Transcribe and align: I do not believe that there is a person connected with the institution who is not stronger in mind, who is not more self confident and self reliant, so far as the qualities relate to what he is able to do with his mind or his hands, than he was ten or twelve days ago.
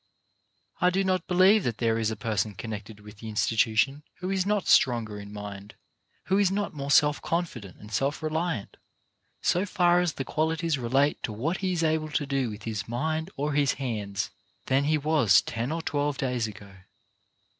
I 0.79 0.89
do 0.89 1.03
not 1.03 1.27
believe 1.27 1.63
that 1.63 1.77
there 1.77 1.99
is 1.99 2.09
a 2.09 2.15
person 2.15 2.55
connected 2.55 3.01
with 3.01 3.17
the 3.19 3.29
institution 3.29 4.01
who 4.15 4.31
is 4.31 4.47
not 4.47 4.65
stronger 4.67 5.19
in 5.19 5.31
mind, 5.31 5.75
who 6.23 6.39
is 6.39 6.49
not 6.49 6.73
more 6.73 6.89
self 6.89 7.21
confident 7.21 7.77
and 7.77 7.91
self 7.93 8.23
reliant, 8.23 8.77
so 9.43 9.63
far 9.63 9.99
as 9.99 10.13
the 10.13 10.25
qualities 10.25 10.79
relate 10.79 11.21
to 11.21 11.31
what 11.31 11.57
he 11.57 11.71
is 11.73 11.83
able 11.83 12.09
to 12.13 12.25
do 12.25 12.49
with 12.49 12.63
his 12.63 12.87
mind 12.87 13.29
or 13.37 13.53
his 13.53 13.73
hands, 13.73 14.31
than 14.65 14.85
he 14.85 14.97
was 14.97 15.39
ten 15.39 15.71
or 15.71 15.83
twelve 15.83 16.17
days 16.17 16.47
ago. 16.47 16.77